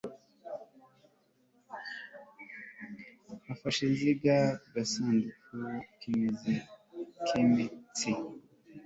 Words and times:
afashe 3.53 3.81
insinga 3.85 4.35
mu 4.61 4.69
gasanduku 4.75 5.57
k'imitsi 7.25 8.11